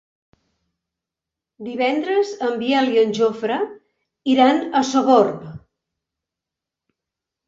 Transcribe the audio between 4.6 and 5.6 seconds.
a Sogorb.